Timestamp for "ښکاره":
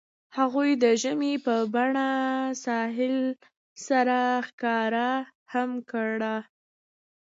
4.47-5.11